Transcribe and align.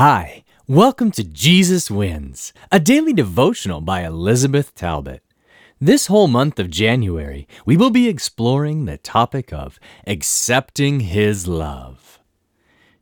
Hi, 0.00 0.44
welcome 0.66 1.10
to 1.10 1.22
Jesus 1.22 1.90
Wins, 1.90 2.54
a 2.72 2.80
daily 2.80 3.12
devotional 3.12 3.82
by 3.82 4.00
Elizabeth 4.02 4.74
Talbot. 4.74 5.22
This 5.78 6.06
whole 6.06 6.26
month 6.26 6.58
of 6.58 6.70
January, 6.70 7.46
we 7.66 7.76
will 7.76 7.90
be 7.90 8.08
exploring 8.08 8.86
the 8.86 8.96
topic 8.96 9.52
of 9.52 9.78
accepting 10.06 11.00
His 11.00 11.46
love. 11.46 12.18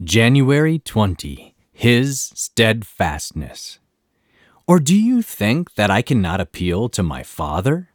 January 0.03 0.81
20, 0.81 1.55
His 1.71 2.33
steadfastness. 2.35 3.79
Or 4.67 4.81
do 4.81 5.01
you 5.01 5.23
think 5.23 5.77
that 5.77 5.93
I 5.93 6.03
cannot 6.03 6.41
appeal 6.41 6.89
to 6.89 7.05
my 7.05 7.23
Father? 7.23 7.91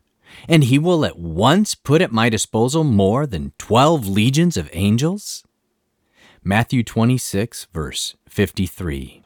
And 0.48 0.64
he 0.64 0.80
will 0.80 1.04
at 1.04 1.20
once 1.20 1.76
put 1.76 2.02
at 2.02 2.14
my 2.14 2.30
disposal 2.30 2.86
more 2.86 3.28
than 3.28 3.52
12 3.58 4.08
legions 4.08 4.56
of 4.56 4.70
angels? 4.72 5.44
Matthew 6.46 6.84
26, 6.84 7.68
verse 7.72 8.16
53. 8.28 9.24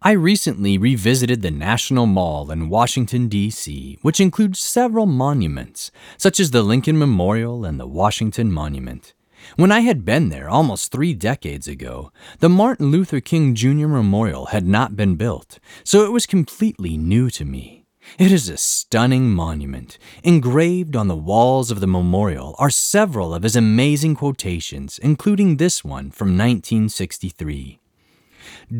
I 0.00 0.12
recently 0.12 0.78
revisited 0.78 1.42
the 1.42 1.50
National 1.50 2.06
Mall 2.06 2.52
in 2.52 2.68
Washington, 2.68 3.26
D.C., 3.26 3.98
which 4.02 4.20
includes 4.20 4.60
several 4.60 5.06
monuments, 5.06 5.90
such 6.16 6.38
as 6.38 6.52
the 6.52 6.62
Lincoln 6.62 6.96
Memorial 6.96 7.64
and 7.64 7.80
the 7.80 7.88
Washington 7.88 8.52
Monument. 8.52 9.14
When 9.56 9.72
I 9.72 9.80
had 9.80 10.04
been 10.04 10.28
there 10.28 10.48
almost 10.48 10.92
three 10.92 11.12
decades 11.12 11.66
ago, 11.66 12.12
the 12.38 12.48
Martin 12.48 12.92
Luther 12.92 13.18
King 13.18 13.56
Jr. 13.56 13.88
Memorial 13.88 14.46
had 14.46 14.64
not 14.64 14.94
been 14.94 15.16
built, 15.16 15.58
so 15.82 16.04
it 16.04 16.12
was 16.12 16.24
completely 16.24 16.96
new 16.96 17.30
to 17.30 17.44
me. 17.44 17.84
It 18.18 18.32
is 18.32 18.48
a 18.48 18.56
stunning 18.56 19.30
monument. 19.30 19.98
Engraved 20.22 20.96
on 20.96 21.08
the 21.08 21.16
walls 21.16 21.70
of 21.70 21.80
the 21.80 21.86
memorial 21.86 22.54
are 22.58 22.70
several 22.70 23.34
of 23.34 23.42
his 23.42 23.56
amazing 23.56 24.14
quotations, 24.14 24.98
including 24.98 25.56
this 25.56 25.84
one 25.84 26.10
from 26.10 26.28
1963. 26.28 27.78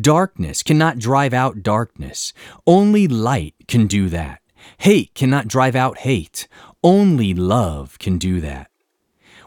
Darkness 0.01 0.63
cannot 0.63 0.99
drive 0.99 1.33
out 1.33 1.63
darkness. 1.63 2.33
Only 2.65 3.07
light 3.07 3.55
can 3.67 3.87
do 3.87 4.09
that. 4.09 4.41
Hate 4.79 5.13
cannot 5.13 5.47
drive 5.47 5.75
out 5.75 5.99
hate. 5.99 6.47
Only 6.83 7.33
love 7.33 7.99
can 7.99 8.17
do 8.17 8.39
that. 8.41 8.69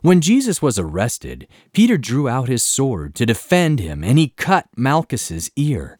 When 0.00 0.20
Jesus 0.20 0.60
was 0.60 0.78
arrested, 0.78 1.46
Peter 1.72 1.96
drew 1.96 2.28
out 2.28 2.48
his 2.48 2.64
sword 2.64 3.14
to 3.14 3.26
defend 3.26 3.78
him 3.78 4.02
and 4.02 4.18
he 4.18 4.28
cut 4.28 4.66
Malchus's 4.76 5.50
ear. 5.54 5.98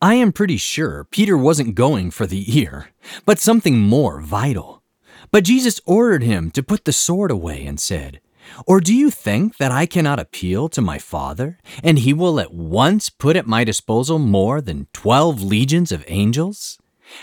I 0.00 0.14
am 0.14 0.30
pretty 0.30 0.58
sure 0.58 1.02
Peter 1.02 1.36
wasn't 1.36 1.74
going 1.74 2.12
for 2.12 2.24
the 2.24 2.56
ear, 2.56 2.90
but 3.24 3.40
something 3.40 3.80
more 3.80 4.20
vital. 4.20 4.84
But 5.32 5.42
Jesus 5.42 5.80
ordered 5.86 6.22
him 6.22 6.52
to 6.52 6.62
put 6.62 6.84
the 6.84 6.92
sword 6.92 7.32
away 7.32 7.66
and 7.66 7.80
said, 7.80 8.20
Or 8.64 8.78
do 8.78 8.94
you 8.94 9.10
think 9.10 9.56
that 9.56 9.72
I 9.72 9.86
cannot 9.86 10.20
appeal 10.20 10.68
to 10.68 10.80
my 10.80 10.98
Father, 10.98 11.58
and 11.82 11.98
he 11.98 12.12
will 12.12 12.38
at 12.38 12.54
once 12.54 13.10
put 13.10 13.34
at 13.34 13.48
my 13.48 13.64
disposal 13.64 14.20
more 14.20 14.60
than 14.60 14.86
twelve 14.92 15.42
legions 15.42 15.90
of 15.90 16.04
angels? 16.06 16.78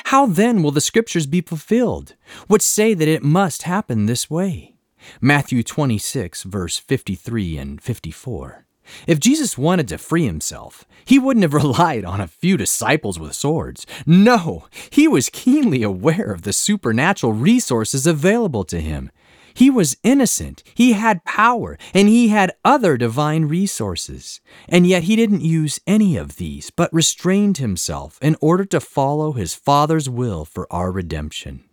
How 0.08 0.26
then 0.26 0.62
will 0.62 0.72
the 0.72 0.81
scriptures 0.81 1.28
be 1.28 1.40
fulfilled, 1.40 2.16
which 2.48 2.62
say 2.62 2.94
that 2.94 3.08
it 3.08 3.23
must 3.23 3.62
happen 3.62 4.06
this 4.06 4.30
way? 4.30 4.76
Matthew 5.22 5.64
26, 5.64 6.44
verse 6.44 6.78
53 6.78 7.58
and 7.58 7.81
54. 7.81 8.66
If 9.08 9.19
Jesus 9.19 9.58
wanted 9.58 9.88
to 9.89 9.97
free 9.97 10.25
himself, 10.25 10.86
he 11.05 11.19
wouldn't 11.19 11.44
have 11.44 11.53
relied 11.64 12.05
on 12.05 12.22
a 12.22 12.28
few 12.28 12.58
disciples 12.58 13.19
with 13.19 13.33
swords. 13.33 13.86
No, 14.05 14.67
he 14.89 15.08
was 15.08 15.30
keenly 15.30 15.83
aware 15.83 16.31
of 16.31 16.44
the 16.44 16.53
supernatural 16.53 17.33
resources 17.33 18.08
available 18.08 18.63
to 18.66 18.80
him. 18.80 19.11
He 19.53 19.69
was 19.69 19.95
innocent, 20.03 20.63
he 20.73 20.91
had 20.91 21.23
power, 21.23 21.78
and 21.94 22.09
he 22.09 22.28
had 22.28 22.52
other 22.66 22.97
divine 22.97 23.45
resources. 23.45 24.41
And 24.67 24.86
yet 24.86 25.03
he 25.03 25.16
didn't 25.16 25.41
use 25.41 25.80
any 25.88 26.17
of 26.17 26.36
these, 26.36 26.72
but 26.72 26.94
restrained 26.94 27.58
himself 27.58 28.19
in 28.22 28.36
order 28.41 28.66
to 28.66 28.81
follow 28.81 29.31
his 29.31 29.56
Father's 29.56 30.09
will 30.09 30.44
for 30.44 30.67
our 30.73 30.91
redemption. 30.91 31.63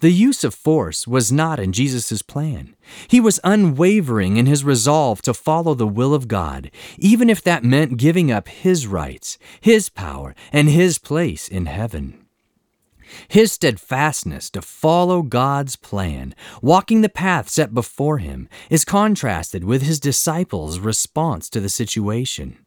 The 0.00 0.10
use 0.10 0.44
of 0.44 0.54
force 0.54 1.06
was 1.06 1.30
not 1.30 1.60
in 1.60 1.72
Jesus' 1.72 2.22
plan. 2.22 2.74
He 3.06 3.20
was 3.20 3.38
unwavering 3.44 4.38
in 4.38 4.46
his 4.46 4.64
resolve 4.64 5.20
to 5.22 5.34
follow 5.34 5.74
the 5.74 5.86
will 5.86 6.14
of 6.14 6.26
God, 6.26 6.70
even 6.96 7.28
if 7.28 7.42
that 7.42 7.64
meant 7.64 7.98
giving 7.98 8.32
up 8.32 8.48
his 8.48 8.86
rights, 8.86 9.36
his 9.60 9.90
power, 9.90 10.34
and 10.52 10.70
his 10.70 10.96
place 10.96 11.48
in 11.48 11.66
heaven. 11.66 12.24
His 13.28 13.52
steadfastness 13.52 14.48
to 14.50 14.62
follow 14.62 15.20
God's 15.20 15.76
plan, 15.76 16.34
walking 16.62 17.02
the 17.02 17.08
path 17.10 17.50
set 17.50 17.74
before 17.74 18.18
him, 18.18 18.48
is 18.70 18.86
contrasted 18.86 19.64
with 19.64 19.82
his 19.82 20.00
disciples' 20.00 20.78
response 20.78 21.50
to 21.50 21.60
the 21.60 21.68
situation. 21.68 22.58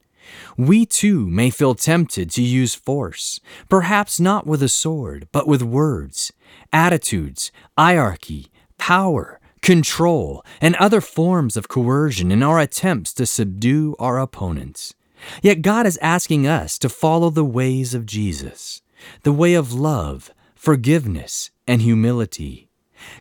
We 0.57 0.85
too 0.85 1.28
may 1.28 1.50
feel 1.50 1.75
tempted 1.75 2.29
to 2.31 2.41
use 2.41 2.75
force, 2.75 3.39
perhaps 3.69 4.19
not 4.19 4.45
with 4.45 4.63
a 4.63 4.69
sword, 4.69 5.28
but 5.31 5.47
with 5.47 5.61
words, 5.61 6.31
attitudes, 6.72 7.51
hierarchy, 7.78 8.47
power, 8.78 9.39
control, 9.62 10.44
and 10.62 10.75
other 10.75 11.01
forms 11.01 11.57
of 11.57 11.67
coercion 11.67 12.31
in 12.31 12.44
our 12.44 12.59
attempts 12.59 13.13
to 13.13 13.25
subdue 13.25 13.95
our 13.97 14.19
opponents. 14.19 14.94
Yet 15.41 15.62
God 15.62 15.85
is 15.85 15.97
asking 16.01 16.45
us 16.45 16.78
to 16.79 16.89
follow 16.89 17.29
the 17.29 17.45
ways 17.45 17.94
of 17.94 18.06
Jesus, 18.06 18.81
the 19.23 19.31
way 19.31 19.53
of 19.53 19.73
love, 19.73 20.31
forgiveness, 20.53 21.50
and 21.67 21.81
humility. 21.81 22.69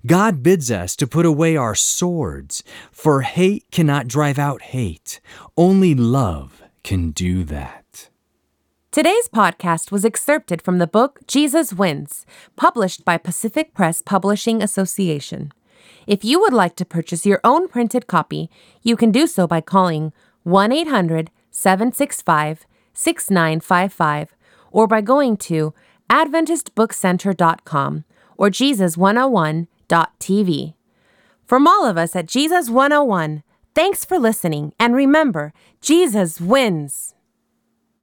God 0.07 0.43
bids 0.43 0.71
us 0.71 0.95
to 0.97 1.07
put 1.07 1.27
away 1.27 1.57
our 1.57 1.75
swords, 1.75 2.62
for 2.91 3.23
hate 3.23 3.65
cannot 3.71 4.09
drive 4.09 4.39
out 4.39 4.62
hate. 4.62 5.21
Only 5.57 5.95
love 5.95 6.62
can 6.82 7.10
do 7.10 7.44
that. 7.44 8.09
Today's 8.91 9.28
podcast 9.28 9.91
was 9.91 10.04
excerpted 10.04 10.60
from 10.60 10.78
the 10.78 10.87
book 10.87 11.20
Jesus 11.26 11.72
Wins, 11.72 12.26
published 12.56 13.04
by 13.04 13.16
Pacific 13.16 13.72
Press 13.72 14.03
Publishing 14.03 14.62
Association. 14.62 15.53
If 16.06 16.25
you 16.25 16.38
would 16.41 16.53
like 16.53 16.76
to 16.76 16.84
purchase 16.84 17.25
your 17.25 17.41
own 17.43 17.69
printed 17.69 18.06
copy, 18.06 18.50
you 18.82 18.97
can 18.97 19.10
do 19.10 19.26
so 19.26 19.47
by 19.47 19.62
calling 19.62 20.12
1 20.43 20.72
800 20.72 21.31
765 21.50 22.66
6955 22.93 24.34
or 24.70 24.87
by 24.87 25.00
going 25.00 25.38
to 25.38 25.72
AdventistBookCenter.com 26.10 28.04
or 28.37 28.50
Jesus101.tv. 28.50 30.75
From 31.47 31.66
all 31.66 31.87
of 31.87 31.97
us 31.97 32.14
at 32.16 32.26
Jesus 32.26 32.69
101, 32.69 33.43
thanks 33.75 34.05
for 34.05 34.19
listening, 34.19 34.72
and 34.78 34.94
remember, 34.94 35.53
Jesus 35.81 36.41
wins. 36.41 37.15